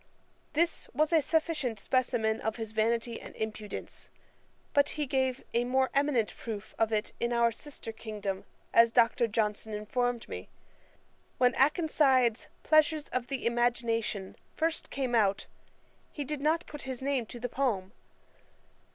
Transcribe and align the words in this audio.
This 0.53 0.89
was 0.95 1.13
a 1.13 1.21
sufficient 1.21 1.79
specimen 1.79 2.41
of 2.41 2.55
his 2.55 2.71
vanity 2.71 3.21
and 3.21 3.35
impudence. 3.35 4.09
But 4.73 4.89
he 4.97 5.05
gave 5.05 5.43
a 5.53 5.63
more 5.63 5.91
eminent 5.93 6.35
proof 6.35 6.73
of 6.79 6.91
it 6.91 7.13
in 7.19 7.31
our 7.31 7.51
sister 7.51 7.91
kingdom, 7.91 8.45
as 8.73 8.89
Dr. 8.89 9.27
Johnson 9.27 9.75
informed 9.75 10.27
me. 10.27 10.49
When 11.37 11.53
Akenside's 11.53 12.47
Pleasures 12.63 13.09
of 13.09 13.27
the 13.27 13.45
Imagination 13.45 14.37
first 14.55 14.89
came 14.89 15.13
out, 15.13 15.45
he 16.11 16.23
did 16.23 16.41
not 16.41 16.65
put 16.65 16.81
his 16.81 17.03
name 17.03 17.27
to 17.27 17.39
the 17.39 17.47
poem. 17.47 17.91